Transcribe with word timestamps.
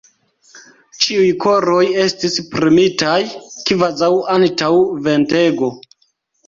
Ĉiuj 1.03 1.27
koroj 1.43 1.83
estis 2.05 2.39
premitaj 2.55 3.21
kvazaŭ 3.69 4.13
antaŭ 4.39 4.75
ventego. 5.11 5.73